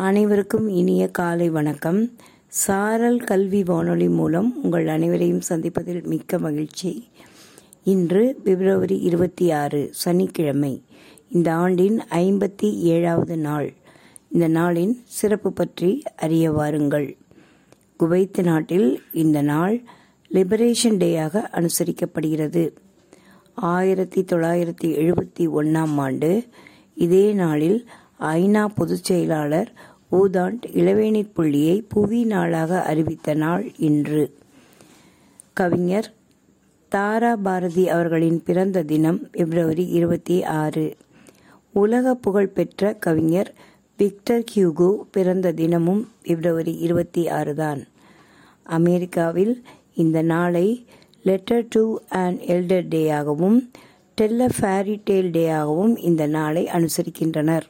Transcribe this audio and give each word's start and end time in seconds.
அனைவருக்கும் 0.00 0.68
இனிய 0.68 1.08
காலை 1.08 1.50
வணக்கம். 1.50 2.10
சாரல் 2.46 3.20
கல்வி 3.20 3.62
வானொலி 3.62 4.08
மூலம் 4.08 4.64
உங்கள் 4.64 4.88
அனைவரையும் 4.88 5.40
சந்திப்பதில் 5.48 6.04
மிக்க 6.04 6.38
மகிழ்ச்சி. 6.38 7.08
இன்று 7.84 8.40
பிப்ரவரி 8.44 8.98
இருபத்தி 9.00 9.50
ஆறு 9.50 9.88
சனிக்கிழமை. 9.90 10.82
இந்த 11.30 11.52
ஆண்டின் 11.52 12.02
ஐம்பத்தி 12.10 12.72
ஏழாவது 12.72 13.36
நாள். 13.36 13.72
இந்த 14.30 14.48
நாளின் 14.48 14.92
சிறப்பு 15.04 15.52
பற்றி 15.52 16.02
அறிய 16.16 16.50
வாருங்கள். 16.50 17.16
குவைத் 17.98 18.42
நாட்டில் 18.42 19.02
இந்த 19.12 19.42
நாள் 19.42 19.82
லிபரேஷன் 20.32 20.96
டேயாக 20.96 21.44
அனுசரிக்கப்படுகிறது. 21.52 22.72
ஆயிரத்தி 23.54 24.22
தொள்ளாயிரத்தி 24.22 24.84
எழுபத்தி 24.84 25.48
ஒன்றாம் 25.56 25.96
ஆண்டு 25.96 26.44
இதே 26.94 27.32
நாளில் 27.32 27.88
ஐநா 28.20 28.66
பொதுச் 28.74 29.04
செயலாளர் 29.04 29.72
ஊதாண்ட் 30.12 30.64
இளவேனிற் 30.72 31.32
புள்ளியை 31.32 31.82
புவி 31.88 32.24
நாளாக 32.24 32.82
அறிவித்த 32.82 33.34
நாள் 33.34 33.72
இன்று. 33.76 34.34
கவிஞர் 35.52 36.12
தாரா 36.88 37.36
பாரதி 37.36 37.88
அவர்களின் 37.88 38.42
பிறந்த 38.42 38.82
தினம் 38.82 39.30
பிப்ரவரி 39.30 39.86
இருபத்தி 39.88 40.44
ஆறு. 40.44 40.96
உலக 41.72 42.14
புகழ்பெற்ற 42.14 42.92
கவிஞர் 42.92 43.54
விக்டர் 43.96 44.44
ஹியூகோ 44.54 45.00
பிறந்த 45.10 45.52
தினமும் 45.52 46.08
பிப்ரவரி 46.22 46.76
இருபத்தி 46.76 47.28
ஆறு 47.28 47.54
தான். 47.54 47.86
அமெரிக்காவில் 48.62 49.62
இந்த 49.94 50.22
நாளை 50.22 50.86
லெட்டர் 51.22 51.66
டு 51.68 51.96
அண்ட் 52.08 52.40
எல்டர் 52.40 52.86
டேயாகவும் 52.88 53.70
டெல்ல 54.20 54.48
ஃபேரி 54.60 55.00
டேல் 55.04 55.30
டேயாகவும் 55.30 55.98
இந்த 55.98 56.26
நாளை 56.26 56.68
அனுசரிக்கின்றனர். 56.72 57.62